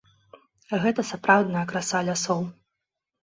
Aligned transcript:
Гэта 0.85 1.01
сапраўдная 1.09 1.63
краса 1.71 1.99
лясоў. 2.07 2.41